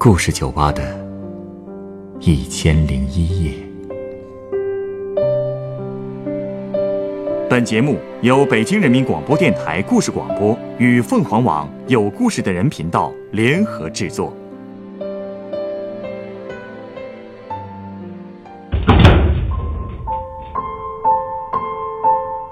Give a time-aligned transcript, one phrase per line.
[0.00, 0.96] 故事酒吧的
[2.20, 3.52] 一千零一夜。
[7.50, 14.32] 本节目由北京人民广播电台故事广播与凤凰网有故事的人频道联合制作。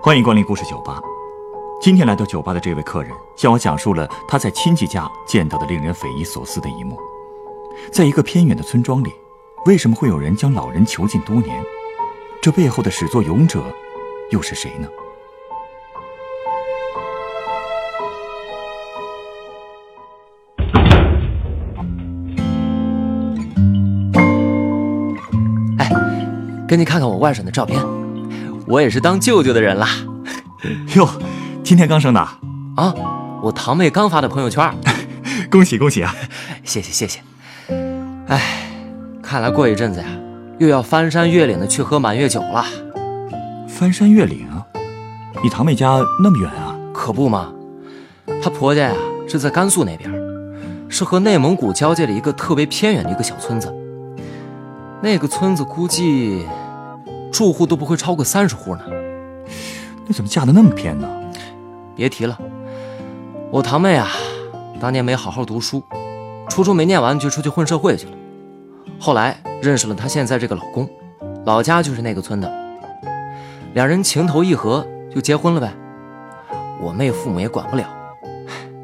[0.01, 1.01] 欢迎光临故事酒吧。
[1.81, 6.99] 今天来到酒吧的这位客人向我讲述了他在亲戚家见到的令人匪夷所思的一幕。
[7.93, 9.11] 在一个偏远的村庄里，
[9.67, 11.63] 为什么会有人将老人囚禁多年？
[12.43, 13.65] 这背后的始作俑者
[14.31, 14.89] 又是谁呢？
[25.79, 25.91] 哎，
[26.69, 27.83] 给你看看我外甥的照片，
[28.69, 29.89] 我也是当舅舅的人啦。
[30.95, 31.09] 哟，
[31.65, 32.95] 今天刚生的，啊，
[33.43, 34.73] 我堂妹刚发的朋友圈，
[35.51, 36.15] 恭喜恭喜啊！
[36.63, 37.21] 谢谢谢谢。
[38.29, 38.43] 哎，
[39.23, 40.07] 看来过一阵子呀，
[40.59, 42.65] 又要翻山越岭的去喝满月酒了。
[43.69, 44.49] 翻山越岭，
[45.45, 46.77] 你堂妹家那么远啊？
[46.93, 47.53] 可不嘛，
[48.43, 48.95] 她婆家呀
[49.29, 50.13] 是在甘肃那边，
[50.89, 53.73] 是和内蒙古交界的一个特别偏远的一个小村子。
[55.01, 56.45] 那个村子估计
[57.31, 58.83] 住户都不会超过三十户呢。
[60.05, 61.09] 那怎么嫁的那么偏呢？
[61.95, 62.37] 别提了，
[63.53, 64.09] 我堂妹啊，
[64.81, 65.81] 当年没好好读书，
[66.57, 68.13] 初中没念完就出去混社会去了。
[68.99, 70.89] 后来认识了她现在这个老公，
[71.45, 72.51] 老家就是那个村的，
[73.75, 74.83] 两人情投意合
[75.15, 75.71] 就结婚了呗。
[76.81, 77.87] 我妹父母也管不了，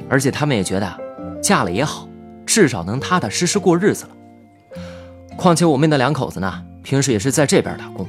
[0.06, 1.00] 而且他们也觉得
[1.42, 2.06] 嫁了也好，
[2.44, 4.10] 至少能踏踏实实过日子了。
[5.34, 8.06] 况且我妹那两口子呢，平时也是在这边打工，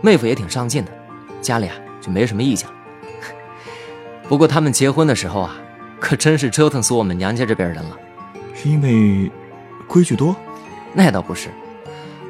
[0.00, 0.92] 妹夫也挺上进的，
[1.40, 2.74] 家里啊就没什么意见了。
[4.28, 5.56] 不过他们结婚的时候啊，
[5.98, 7.96] 可真是折腾死我们娘家这边人了。
[8.54, 9.30] 是因为
[9.86, 10.36] 规矩多？
[10.94, 11.50] 那倒不是，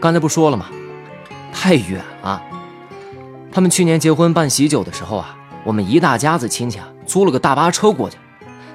[0.00, 0.66] 刚才不说了吗？
[1.52, 2.42] 太远了。
[3.52, 8.16] 他们去年结婚办喜酒的时候啊，我们一大家子亲戚啊，租了个大巴车过去，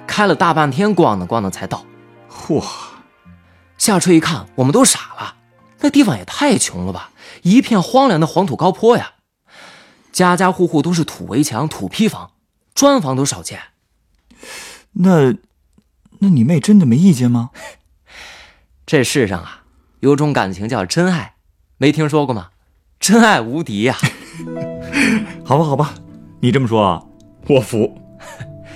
[0.06, 1.84] 开了大半天，咣当咣当才到。
[2.30, 2.64] 嚯！
[3.78, 5.36] 下车一看，我们都傻了，
[5.80, 9.14] 那地方也太穷了吧，一片荒凉的黄土高坡呀，
[10.12, 12.32] 家家户户都是土围墙、土坯房，
[12.76, 13.60] 砖房都少见。
[14.94, 15.34] 那，
[16.20, 17.52] 那你妹真的没意见吗？
[18.86, 19.64] 这世上啊，
[20.00, 21.36] 有种感情叫真爱，
[21.78, 22.50] 没听说过吗？
[23.00, 23.96] 真爱无敌呀！
[25.46, 25.94] 好吧，好吧，
[26.40, 27.04] 你这么说啊，
[27.48, 27.96] 我服。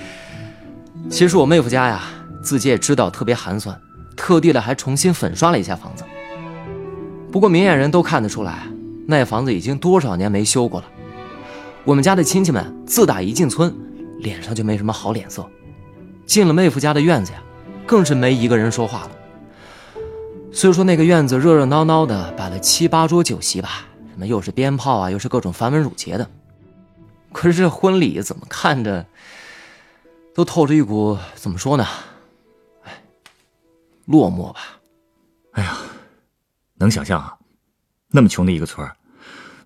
[1.10, 2.04] 其实我妹夫家呀，
[2.44, 3.80] 自己也知道特别寒酸，
[4.16, 6.04] 特地的还重新粉刷了一下房子。
[7.32, 8.68] 不过明眼人都看得出来，
[9.08, 10.88] 那房子已经多少年没修过了。
[11.84, 13.74] 我们家的亲戚们自打一进村，
[14.20, 15.50] 脸上就没什么好脸色。
[16.26, 17.42] 进了妹夫家的院子呀，
[17.86, 19.12] 更是没一个人说话了。
[20.54, 26.30] 虽说那个院子热热闹闹的摆了七八桌酒席吧，什么又是鞭炮啊，又是各种繁文缛节的，
[27.32, 29.06] 可是这婚礼怎么看着
[30.36, 31.88] 都透着一股怎么说呢？
[32.84, 33.02] 哎，
[34.06, 34.60] 落寞吧。
[35.54, 35.78] 哎呀，
[36.76, 37.38] 能想象啊，
[38.10, 38.96] 那么穷的一个村儿，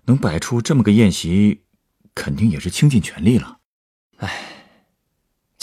[0.04, 1.62] 能摆出这么个宴席，
[2.14, 3.58] 肯定也是倾尽全力了。
[4.18, 4.32] 哎，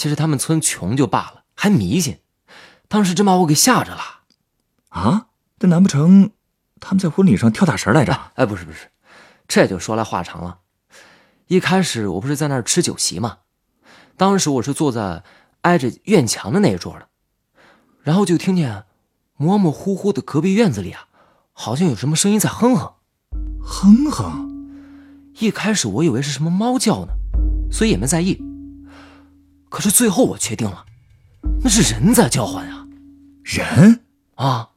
[0.03, 2.19] 其实他们村穷就罢了，还迷信，
[2.89, 4.01] 当时真把我给吓着了。
[4.89, 5.27] 啊，
[5.57, 6.31] 这难不成
[6.81, 8.11] 他们在婚礼上跳大神来着？
[8.35, 8.91] 哎，不是不是，
[9.47, 10.59] 这就说来话长了。
[11.47, 13.37] 一开始我不是在那儿吃酒席吗？
[14.17, 15.23] 当时我是坐在
[15.61, 17.07] 挨着院墙的那一桌的，
[18.01, 18.83] 然后就听见
[19.37, 21.07] 模模糊糊的隔壁院子里啊，
[21.53, 22.95] 好像有什么声音在哼哼，
[23.61, 24.83] 哼哼。
[25.39, 27.13] 一开始我以为是什么猫叫呢，
[27.71, 28.37] 所以也没在意。
[29.73, 30.85] 可是最后我确定了，
[31.63, 32.85] 那是人在叫唤啊！
[33.43, 34.01] 人
[34.35, 34.69] 啊！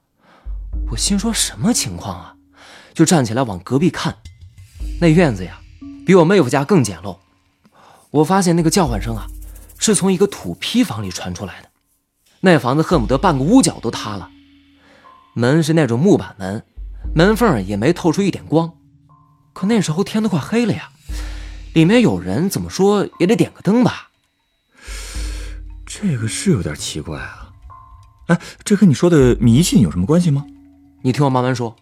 [0.91, 2.35] 我心说什么情况啊？
[2.95, 4.17] 就站起来往隔壁看，
[5.03, 5.61] 那院子呀，
[6.07, 7.19] 比我妹夫家更简陋。
[8.11, 9.27] 我发现那个叫唤声啊，
[9.79, 11.69] 是从一个土坯房里传出来的。
[12.41, 14.31] 那房子恨不得半个屋角都塌了，
[15.35, 16.65] 门是那种木板门，
[17.15, 18.73] 门缝也没透出一点光。
[19.53, 20.89] 可那时候天都快黑了呀，
[21.75, 24.06] 里面有人，怎么说也得点个灯吧？
[25.99, 27.51] 这个是有点奇怪啊。
[28.27, 30.45] 哎，这跟你说的迷信有什么关系吗？
[31.01, 31.75] 你听我慢慢说。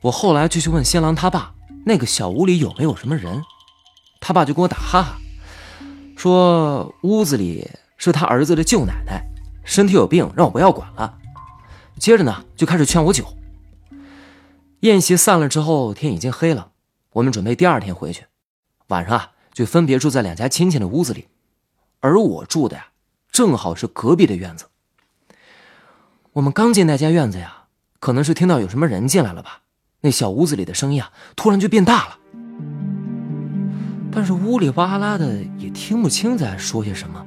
[0.00, 1.52] 我后来就去问新郎他爸，
[1.84, 3.42] 那个小屋里有没有什么人？
[4.20, 5.18] 他爸就跟我打哈哈，
[6.16, 9.22] 说屋子里是他儿子的舅奶奶，
[9.64, 11.18] 身体有病，让我不要管了。
[11.98, 13.36] 接着呢，就开始劝我酒。
[14.80, 16.70] 宴席散了之后，天已经黑了，
[17.12, 18.24] 我们准备第二天回去。
[18.86, 21.26] 晚上啊，就分别住在两家亲戚的屋子里，
[22.00, 22.86] 而我住的呀，
[23.36, 24.64] 正好是隔壁的院子。
[26.32, 27.64] 我们刚进那家院子呀，
[28.00, 29.60] 可能是听到有什么人进来了吧，
[30.00, 32.18] 那小屋子里的声音啊，突然就变大了。
[34.10, 37.26] 但是呜里哇啦的也听不清在说些什么，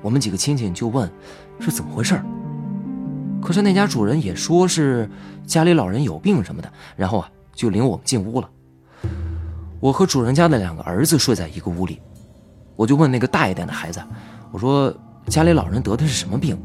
[0.00, 1.12] 我们几个亲戚就问
[1.60, 2.18] 是怎么回事
[3.42, 5.06] 可是那家主人也说是
[5.46, 8.48] 家里老人有病什么的，然后啊就领我们进屋了。
[9.78, 12.00] 我和主人家的两个儿子睡在一个屋里，
[12.76, 14.02] 我就问那个大一点的孩子，
[14.50, 14.90] 我说
[15.28, 16.60] 家里老人得的是什么病？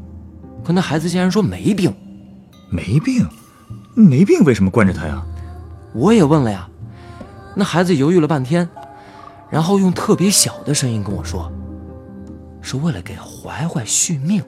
[0.64, 1.94] 可那孩子竟然说没病，
[2.70, 3.26] 没病，
[3.94, 5.24] 没病为什么关着他呀？
[5.94, 6.68] 我也问了呀，
[7.56, 8.68] 那孩子犹豫了半天。
[9.50, 11.50] 然后用特别小的声音跟我说
[12.62, 14.44] ：“是为了给怀怀续命，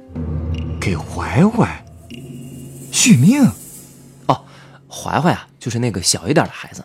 [0.80, 1.84] 给怀怀
[2.92, 3.42] 续命。”
[4.28, 4.44] 哦，
[4.88, 6.84] 怀怀啊，就是那个小一点的孩子，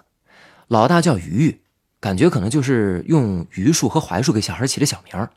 [0.68, 1.62] 老大叫鱼鱼，
[2.00, 5.30] 感觉可能就是用榆树和槐树给小孩起的小名儿。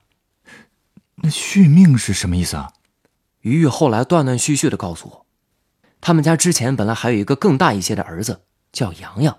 [1.23, 2.73] 那续命是什么意思啊？
[3.41, 5.27] 鱼鱼后来断断续续的告诉我，
[6.01, 9.39] 他们家之前本来还有一个更大一些的儿子叫洋洋，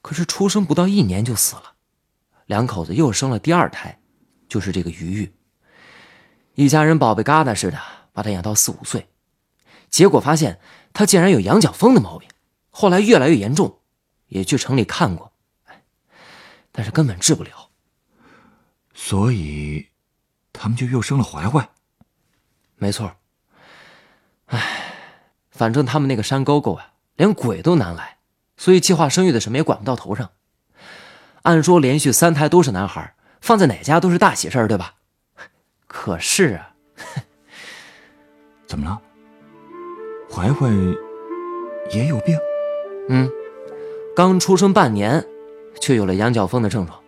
[0.00, 1.74] 可是出生不到一年就死了。
[2.46, 4.00] 两口子又生了第二胎，
[4.48, 5.32] 就是这个鱼鱼。
[6.54, 7.78] 一家人宝贝疙瘩似的
[8.12, 9.08] 把他养到四五岁，
[9.88, 10.60] 结果发现
[10.92, 12.28] 他竟然有羊角风的毛病，
[12.70, 13.80] 后来越来越严重，
[14.26, 15.32] 也去城里看过，
[16.70, 17.70] 但是根本治不了。
[18.92, 19.86] 所以，
[20.52, 21.68] 他们就又生了怀怀。
[22.76, 23.12] 没错。
[24.46, 24.60] 哎，
[25.50, 28.18] 反正他们那个山沟沟啊，连鬼都难来，
[28.56, 30.30] 所以计划生育的什么也管不到头上。
[31.42, 34.94] 按说连续三胎都是男孩，放在哪家都是大喜事儿，对吧？
[35.86, 36.74] 可是啊，
[38.66, 39.00] 怎么了？
[40.30, 40.68] 怀怀
[41.90, 42.38] 也有病？
[43.08, 43.30] 嗯，
[44.14, 45.24] 刚出生半年，
[45.80, 46.98] 就有了羊角风的症状。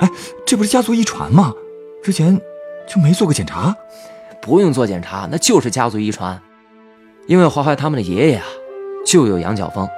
[0.00, 0.10] 哎，
[0.50, 1.54] 这不是家族遗传吗？
[2.02, 2.36] 之前
[2.84, 3.72] 就没做过检查？
[4.42, 6.42] 不用做检查，那就是家族遗传。
[7.28, 8.44] 因为怀怀他们的爷爷啊，
[9.06, 9.88] 就有羊角风。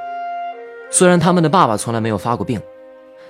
[0.90, 2.60] 虽然他们的爸爸从来没有发过病，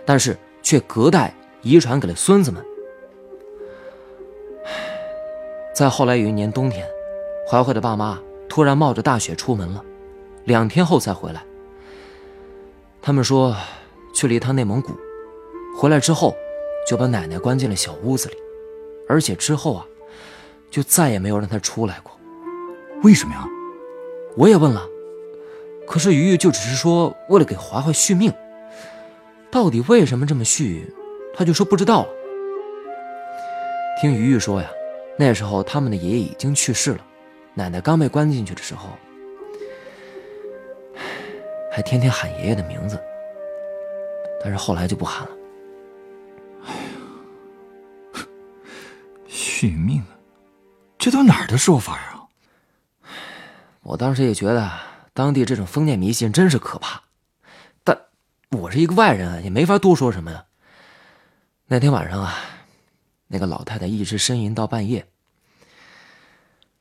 [0.04, 2.60] 但是却隔代遗传给了孙子们。
[5.72, 6.84] 在后来有一年冬天，
[7.48, 8.18] 怀怀的爸妈
[8.48, 9.84] 突然冒着大雪出门了，
[10.42, 11.40] 两天后才回来。
[13.00, 13.54] 他们说
[14.12, 14.90] 去了一趟内蒙古，
[15.78, 16.34] 回来之后
[16.86, 18.36] 就把奶奶关进了小屋子里，
[19.08, 19.86] 而且之后啊，
[20.70, 22.12] 就再也没有让她出来过。
[23.02, 23.46] 为什么呀？
[24.36, 24.86] 我也问了。
[25.86, 28.32] 可是鱼鱼就只是说为了给怀怀续命，
[29.50, 30.92] 到底为什么这么续，
[31.34, 32.08] 他就说不知道了。
[34.00, 34.70] 听鱼鱼说呀，
[35.18, 37.04] 那时候他们的爷爷已经去世了，
[37.54, 38.88] 奶奶刚被关进去的时候，
[41.70, 42.98] 还天天喊爷爷的名字，
[44.42, 45.30] 但是后来就不喊了。
[51.02, 52.28] 这都哪儿的说法啊？
[53.82, 54.70] 我当时也觉得。
[55.12, 57.02] 当地这种封建迷信真是可怕，
[57.84, 57.98] 但
[58.50, 60.46] 我是一个外人，也没法多说什么呀。
[61.66, 62.34] 那天晚上啊，
[63.26, 65.06] 那个老太太一直呻吟到半夜。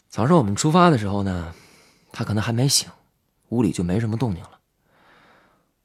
[0.07, 1.53] 早上我们出发的时候呢，
[2.13, 2.87] 她可能还没醒，
[3.49, 4.59] 屋里就没什么动静了。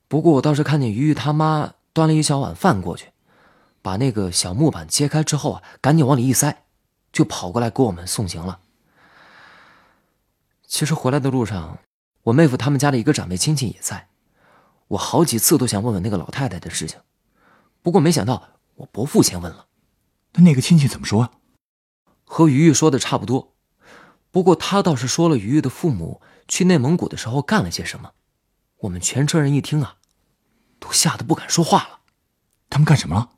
[0.06, 3.08] 不过我倒是看见鱼鱼他妈端了一小碗饭过去，
[3.82, 6.62] 把那个小木板揭开之后啊，赶紧往里一塞，
[7.16, 8.60] 就跑过来给我们送行了。
[10.66, 11.78] 其实回来的路上。
[12.24, 14.08] 我妹夫他们家的一个长辈亲戚也在，
[14.88, 17.00] 我好几次都想问问那个老太太的事情，
[17.80, 19.66] 不过没想到我伯父先问了。
[20.32, 21.30] 那那个亲戚怎么说？
[22.24, 23.54] 和于玉说的差不多，
[24.30, 28.12] 不过他倒是说了于玉的父母去内蒙古的时候干了些什么。
[28.80, 29.96] 我们全车人一听啊，
[30.78, 32.00] 都吓得不敢说话了。
[32.68, 33.30] 他们干什么了？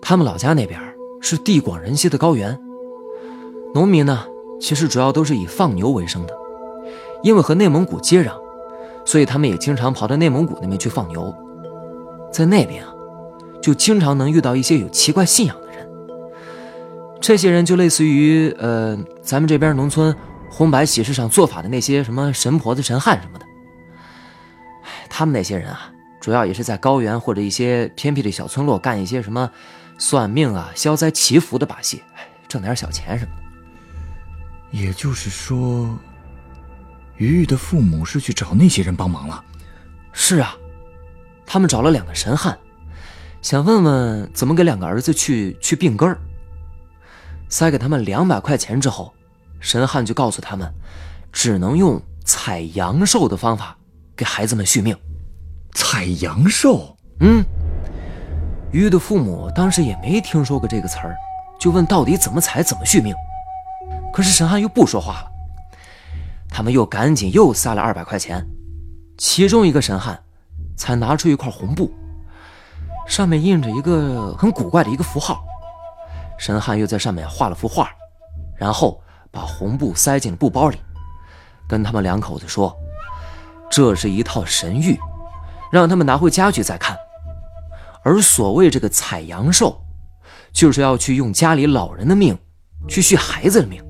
[0.00, 0.80] 他们老家那边
[1.20, 2.58] 是地广人稀的高原，
[3.74, 4.24] 农民呢，
[4.60, 6.34] 其实主要都是以放牛为生的。
[7.22, 8.32] 因为和内蒙古接壤，
[9.04, 11.34] 所以他们也经常跑到内蒙古那边去放牛。
[12.32, 12.94] 在那边啊，
[13.60, 15.88] 就经常能遇到一些有奇怪信仰的人。
[17.20, 20.14] 这些人就类似于呃，咱们这边农村
[20.48, 23.44] 红白喜事上做法的那些什么神婆子、神汉什么的。
[25.10, 29.50] 他们那些人啊，主要也是在高原或者一些偏僻的小村落干一些什么
[29.98, 32.02] 算命啊、消灾祈福的把戏，
[32.48, 33.42] 挣点小钱什么的。
[34.70, 35.98] 也就是说。
[37.16, 39.44] 鱼鱼的父母是去找那些人帮忙了。
[40.12, 40.54] 是啊，
[41.44, 42.56] 他们找了两个神汉，
[43.42, 46.16] 想问问怎么给两个儿子去去病根儿。
[47.48, 49.12] 塞给他们两百块钱之后，
[49.58, 50.72] 神汉就告诉他们，
[51.32, 53.76] 只能用采阳寿的方法
[54.14, 54.96] 给孩子们续命。
[55.72, 56.96] 采阳寿？
[57.18, 57.44] 嗯。
[58.70, 61.16] 鱼的父母当时也没听说过这个词儿，
[61.58, 63.14] 就问到底怎么采怎么续命。
[64.12, 65.30] 可是沈汉又不说话了。
[66.50, 68.44] 他们又赶紧又塞了二百块钱，
[69.16, 70.18] 其中一个沈汉
[70.76, 71.90] 才拿出一块红布，
[73.06, 75.42] 上面印着一个很古怪的一个符号。
[76.38, 77.90] 沈汉又在上面画了幅画，
[78.56, 80.78] 然后把红布塞进了布包里，
[81.68, 82.74] 跟他们两口子说
[83.70, 84.98] ：“这是一套神谕，
[85.72, 86.96] 让他们拿回家去再看。
[88.08, 89.78] 而所谓这个采阳寿，
[90.50, 92.38] 就是要去用家里老人的命
[92.88, 93.84] 去续孩子的命，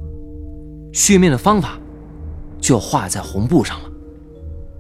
[0.92, 1.78] 续命的方法。”
[2.60, 3.88] 就画在红布上了。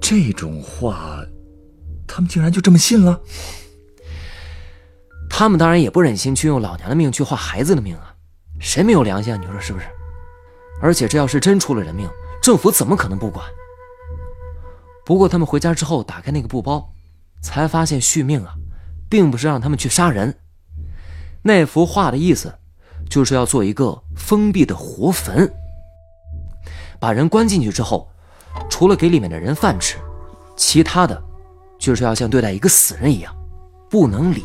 [0.00, 1.24] 这种话，
[2.08, 3.20] 他们竟然就这么信了？
[5.30, 8.12] 他们当然也不忍心去用老娘的命去画孩子的命啊！
[8.58, 9.38] 谁没有良心啊？
[9.40, 9.86] 你说是不是？
[10.82, 12.10] 而且这要是真出了人命，
[12.42, 13.46] 政府怎么可能不管？
[15.06, 16.92] 不过他们回家之后打开那个布包，
[17.40, 18.52] 才发现续命啊，
[19.08, 20.34] 并不是让他们去杀人。
[21.42, 22.52] 那幅画的意思，
[23.08, 25.52] 就是要做一个封闭的活坟。
[27.00, 28.10] 把人关进去之后，
[28.68, 29.96] 除了给里面的人饭吃，
[30.56, 31.22] 其他的，
[31.78, 33.34] 就是要像对待一个死人一样，
[33.88, 34.44] 不能理，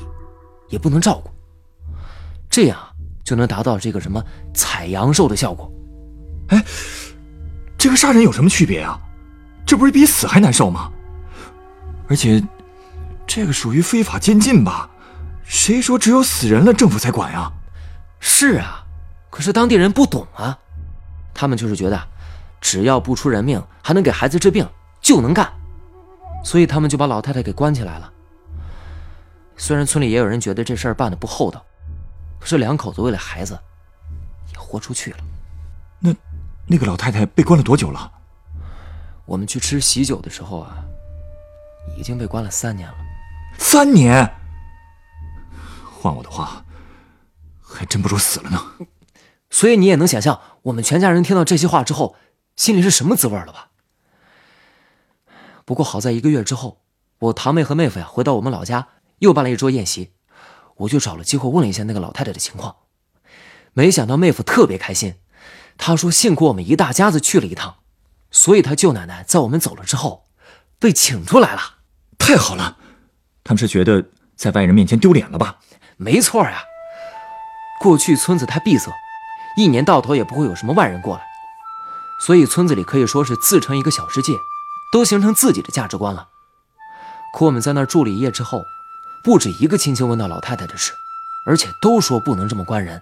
[0.69, 1.31] 也不能照顾，
[2.49, 2.77] 这样
[3.23, 5.71] 就能达到这个什么采阳寿的效果。
[6.49, 6.63] 哎，
[7.77, 8.99] 这个杀人有什么区别啊？
[9.65, 10.91] 这不是比死还难受吗？
[12.07, 12.43] 而且，
[13.25, 14.89] 这个属于非法监禁吧？
[15.43, 17.51] 谁说只有死人了政府才管呀？
[18.19, 18.85] 是啊，
[19.29, 20.57] 可是当地人不懂啊，
[21.33, 22.07] 他们就是觉得。
[22.61, 24.65] 只要不出人命，还能给孩子治病，
[25.01, 25.51] 就能干，
[26.45, 28.09] 所以他们就把老太太给关起来了。
[29.57, 31.61] 虽然村里也有人觉得这事儿办的不厚道，
[32.39, 33.59] 可是两口子为了孩子，
[34.53, 35.17] 也豁出去了。
[35.99, 36.15] 那，
[36.65, 38.09] 那个老太太被关了多久了？
[39.25, 40.77] 我们去吃喜酒的时候啊，
[41.97, 42.95] 已经被关了三年了。
[43.57, 44.35] 三年？
[45.99, 46.65] 换我的话，
[47.61, 48.61] 还真不如死了呢。
[49.49, 52.15] 所以你也能想象，我们全家人听到这些话之后。
[52.55, 53.69] 心里是什么滋味了吧？
[55.65, 56.83] 不过好在一个月之后，
[57.17, 60.13] 我堂妹和妹夫呀回到我们老家，又办了一桌宴席，
[60.75, 62.75] 我就找了机会问了一下那个老太太的情况。
[63.73, 65.15] 没想到妹夫特别开心，
[65.79, 67.77] 他说幸亏我们一大家子去了一趟，
[68.29, 70.25] 所以他舅奶奶在我们走了之后，
[70.77, 71.79] 被请出来了。
[72.19, 72.77] 太好了，
[73.43, 74.03] 他们是觉得
[74.35, 75.57] 在外人面前丢脸了吧？
[75.97, 76.61] 没错呀，
[77.79, 78.91] 过去村子太闭塞，
[79.57, 81.23] 一年到头也不会有什么外人过来。
[82.19, 84.33] 所以村子里可以说是自成一个小世界，
[84.91, 86.29] 都形成自己的价值观了。
[87.37, 88.63] 可我们在那儿住了一夜之后，
[89.23, 90.93] 不止一个亲戚问到老太太的事，
[91.45, 93.01] 而且都说不能这么关人。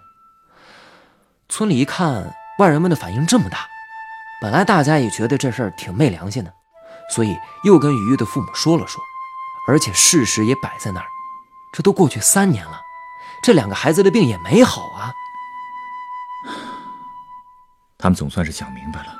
[1.49, 3.67] 村里一看外人们的反应这么大，
[4.41, 6.51] 本来大家也觉得这事儿挺昧良心的，
[7.13, 9.01] 所以又跟雨玉的父母说了说，
[9.67, 11.07] 而且事实也摆在那儿。
[11.71, 12.81] 这都过去三年了，
[13.41, 15.13] 这两个孩子的病也没好啊。
[17.97, 19.15] 他们总算是想明白了，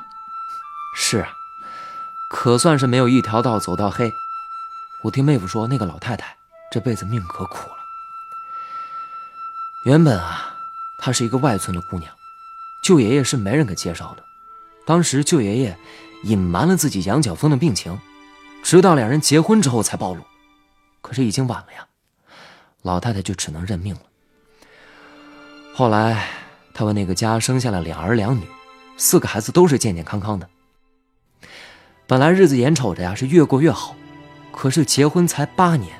[0.96, 1.30] 是啊，
[2.30, 4.12] 可算是没有一条道走到黑。
[5.04, 6.36] 我听妹夫说，那个老太太
[6.70, 7.76] 这辈子命可苦了。
[9.84, 10.54] 原本啊，
[10.98, 12.12] 她是一个外村的姑娘，
[12.84, 14.24] 舅爷爷是媒人给介绍的。
[14.84, 15.78] 当时舅爷爷
[16.24, 17.98] 隐瞒了自己羊角风的病情，
[18.62, 20.24] 直到两人结婚之后才暴露。
[21.12, 21.86] 可是已经晚了呀，
[22.80, 24.00] 老太太就只能认命了。
[25.74, 26.26] 后来，
[26.72, 28.48] 他们那个家生下了两儿两女。
[28.96, 30.48] 四个孩子都是健健康康的。
[32.06, 33.94] 本来日子眼瞅着呀是越过越好，
[34.52, 35.94] 可是结婚才八年，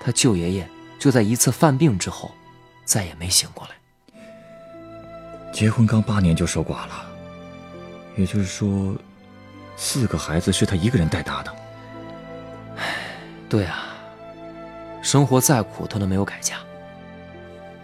[0.00, 2.32] 他舅爷爷就在一次犯病之后，
[2.84, 3.76] 再也没醒过来。
[5.52, 7.06] 结婚刚八年就守寡了，
[8.16, 8.96] 也就是说，
[9.76, 11.54] 四个孩子是他一个人带大的。
[12.78, 12.84] 唉，
[13.48, 13.89] 对啊，
[15.02, 16.56] 生活再苦他都没有改嫁。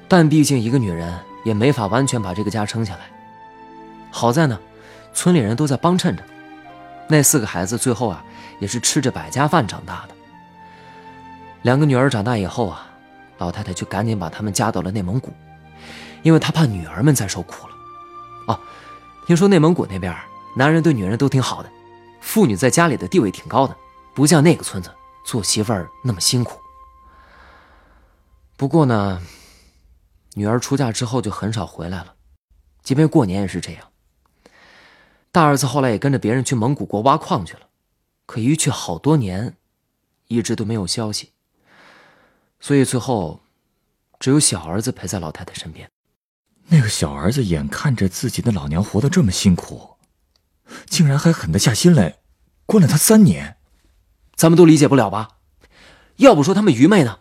[0.09, 3.01] 但毕竟一个女人也没法完全把这个家撑下来。
[4.11, 4.59] 好在呢，
[5.13, 6.23] 村里人都在帮衬着，
[7.09, 8.25] 那四个孩子最后啊，
[8.61, 10.15] 也是吃着百家饭长大的。
[11.63, 12.87] 两个女儿长大以后啊，
[13.39, 15.33] 老太太就赶紧把他们嫁到了内蒙古，
[16.23, 17.75] 因为她怕女儿们再受苦了。
[18.47, 18.61] 哦，
[19.27, 20.15] 听说内蒙古那边
[20.55, 21.69] 男人对女人都挺好的，
[22.21, 23.77] 妇女在家里的地位挺高的，
[24.15, 24.91] 不像那个村子
[25.25, 26.61] 做媳妇儿那么辛苦。
[28.57, 29.21] 不过呢，
[30.33, 32.15] 女儿出嫁之后就很少回来了，
[32.83, 33.93] 即便过年也是这样。
[35.31, 37.69] 大儿子后来也跟着别人去蒙古国挖矿去了，
[38.25, 39.59] 可一去好多年，
[40.29, 41.33] 一直都没有消息。
[42.59, 43.43] 所以最后，
[44.19, 45.91] 只有小儿子陪在老太太身边。
[46.69, 49.97] 那个小儿子眼看着自己的老娘活得这么辛苦，
[50.87, 52.21] 竟然还狠得下心来，
[52.65, 53.59] 关了他三年。
[54.35, 55.37] 咱们都理解不了吧？
[56.17, 57.19] 要不说他们愚昧呢？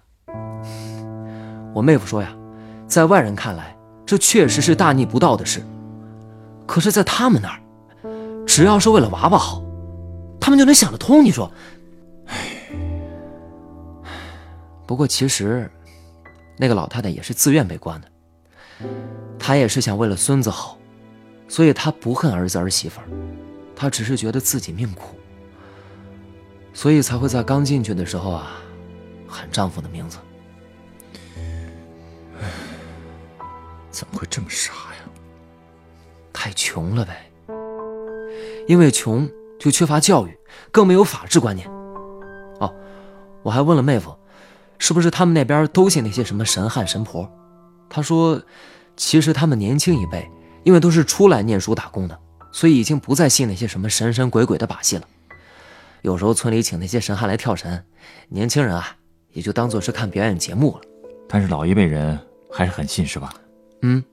[1.76, 2.34] 我妹夫说呀，
[2.88, 5.62] 在外人看来，这确实是大逆不道的事。
[6.66, 7.60] 可是，在他们那儿，
[8.48, 9.62] 只要是为了娃娃好，
[10.40, 11.22] 他们就能想得通。
[11.22, 11.52] 你说，
[12.28, 12.38] 唉。
[14.88, 15.70] 不过，其实
[16.56, 18.08] 那个老太太也是自愿被关的，
[19.38, 20.78] 她也是想为了孙子好，
[21.50, 23.08] 所以她不恨儿子儿媳妇儿，
[23.76, 25.18] 她只是觉得自己命苦，
[26.74, 28.54] 所以才会在刚进去的时候啊，
[29.28, 30.18] 喊丈夫的名字。
[33.96, 35.10] 怎么会这么傻呀？
[36.34, 37.32] 太穷了呗。
[38.68, 40.38] 因为穷就缺乏教育，
[40.70, 41.66] 更没有法治观念。
[42.60, 42.76] 哦，
[43.42, 44.14] 我还问了妹夫，
[44.78, 47.32] 是不是他们那边都信那些什么神汉神婆？
[47.90, 48.42] 他说，
[48.98, 50.30] 其实他们年轻一辈，
[50.66, 52.20] 因为都是出来念书打工的，
[52.52, 55.08] 所以已经不再信那些什么神神鬼鬼的把戏了。
[56.02, 57.86] 有时候村里请那些神汉来跳神，
[58.28, 58.98] 年轻人啊，
[59.32, 60.82] 也就当做是看表演节目了。
[61.30, 62.20] 但是老一辈人
[62.52, 63.34] 还是很信，是吧？
[63.88, 64.04] 嗯，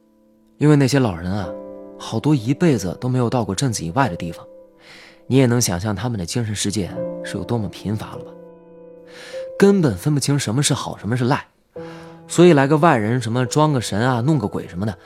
[0.59, 1.49] 因为那些老人啊，
[1.99, 4.47] 好多一辈子都没有到过镇子以外的地方，
[5.27, 6.91] 你也能想象他们的精神世界
[7.25, 8.31] 是有多么贫乏了吧？
[9.59, 11.47] 根本分不清什么是好，什么是赖，
[12.29, 14.99] 所以来个外人，什么装个神啊，弄个鬼什么的，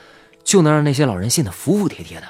[0.43, 2.27] 就能让那些老人信得服服帖帖的。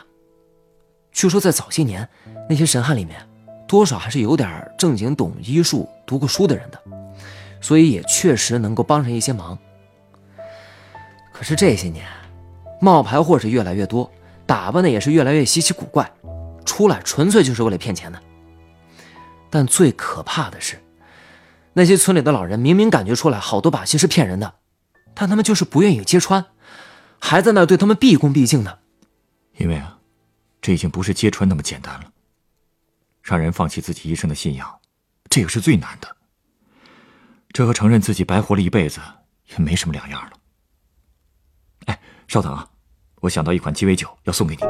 [1.12, 2.08] 据说在早些年，
[2.48, 3.20] 那些神汉里面，
[3.68, 6.80] 多少还是有点正经懂医术、读过书的人的，
[7.62, 9.58] 所以也确实能够帮上一些忙。
[11.34, 12.04] 可是这些年，
[12.80, 14.12] 冒牌货是越来越多，
[14.46, 16.12] 打扮的也是越来越稀奇古怪，
[16.66, 18.22] 出来纯粹就是为了骗钱的。
[19.50, 20.82] 但最可怕的是，
[21.74, 24.56] 那些村里的老人明明感觉出来好多把戏是骗人的，
[25.14, 26.46] 但他们就是不愿意揭穿，
[27.20, 28.80] 还在那对他们毕恭毕敬的。
[29.58, 29.98] 因为啊，
[30.62, 32.12] 这已经不是揭穿那么简单了。
[33.24, 34.80] 让人放弃自己一生的信仰，
[35.30, 36.16] 这个是最难的。
[37.52, 39.02] 这和承认自己白活了一辈子
[39.48, 40.37] 也没什么两样了。
[42.28, 42.68] 稍等啊，
[43.22, 44.62] 我想到一款鸡尾酒要送给你。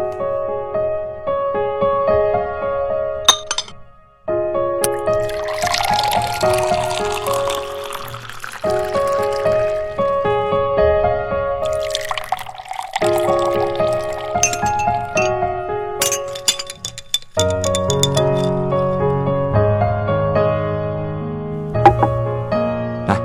[23.08, 23.20] 来，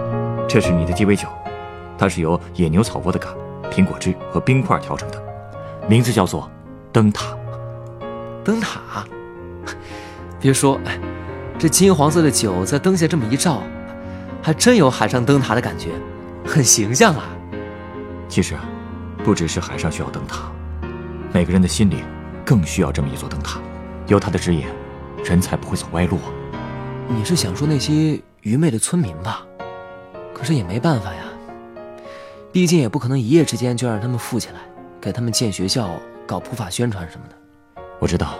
[0.49, 1.29] 这是你的鸡尾酒，
[1.99, 3.32] 它是由野牛草窝的嘎。
[3.73, 5.23] 苹果汁和冰块调成的，
[5.89, 6.51] 名字叫做
[6.93, 7.35] “灯塔”。
[8.45, 9.07] 灯塔，
[10.39, 10.79] 别说，
[11.59, 13.63] 这金黄色的酒在灯下这么一照，
[14.43, 15.91] 还真有海上灯塔的感觉，
[16.45, 17.25] 很形象啊。
[18.29, 18.65] 其实啊，
[19.25, 20.53] 不只是海上需要灯塔，
[21.33, 22.03] 每个人的心里
[22.45, 23.59] 更需要这么一座灯塔。
[24.09, 24.67] 有它的指引，
[25.25, 26.19] 人才不会走歪路。
[27.09, 29.47] 你是想说那些愚昧的村民吧？
[30.35, 31.23] 可是也没办法呀。
[32.53, 34.61] 毕竟也不可能一夜之间就让他们富起来，
[35.01, 35.91] 给他们建学校、
[36.27, 37.83] 搞普法宣传什么的。
[37.99, 38.35] 我知道，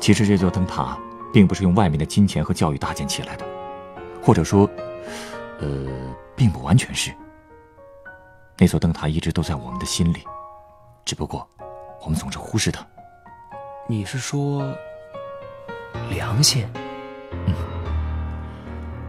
[0.00, 0.96] 其实这座灯塔
[1.32, 3.44] 并不是用外面的金钱和教育搭建起来的，
[4.22, 4.70] 或者说，
[5.58, 5.68] 呃，
[6.36, 7.12] 并不完全是。
[8.56, 10.22] 那座灯塔一直都在我们的心里，
[11.04, 11.44] 只不过
[12.02, 12.86] 我们总是忽视它。
[13.88, 14.72] 你是说
[16.10, 16.64] 良心？
[17.32, 17.52] 嗯。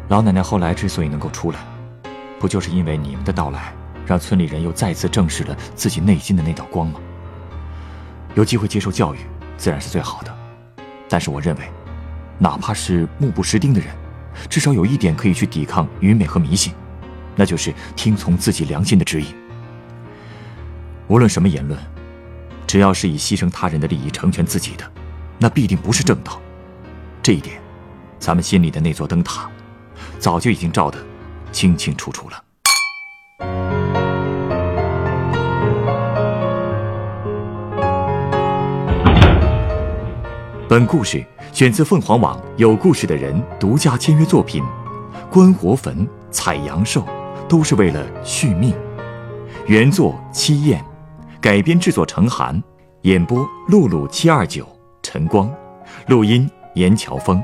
[0.09, 1.59] 老奶奶后来之所以能够出来，
[2.39, 3.75] 不就是因为你们的到来？
[4.07, 7.01] 让村里人又再次正视了自己内心的那道光芒？
[8.35, 9.17] 有机会接受教育，
[9.57, 10.33] 自然是最好的。
[11.09, 11.69] 但是我认为，
[12.39, 13.89] 哪怕是目不识丁的人，
[14.49, 16.73] 至少有一点可以去抵抗愚昧和迷信，
[17.35, 19.35] 那就是听从自己良心的指引。
[21.07, 21.77] 无论什么言论，
[22.65, 24.89] 只要是以牺牲他人的利益成全自己的，
[25.37, 26.39] 那必定不是正道。
[27.21, 27.59] 这一点，
[28.19, 29.49] 咱们心里的那座灯塔，
[30.19, 30.97] 早就已经照得
[31.51, 32.43] 清清楚楚了。
[40.69, 44.61] 本故事选自凤凰网有故事的人独家签约作品，
[45.33, 46.99] 《观活坟采阳寿》，
[47.47, 48.73] 都是为了续命。
[49.65, 50.83] 原作七燕，
[51.39, 52.61] 改编制作成寒，
[53.03, 54.67] 演播露露七二九，
[55.01, 55.49] 晨光，
[56.07, 57.41] 录音严乔峰。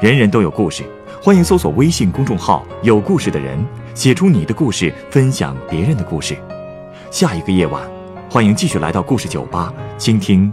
[0.00, 0.84] 人人都有故事，
[1.20, 3.58] 欢迎搜索微信公众号“有故事的人”，
[3.96, 6.38] 写出你的故事，分享别人的故事。
[7.10, 7.82] 下一个夜晚，
[8.30, 10.52] 欢迎继续来到故事酒吧，倾听。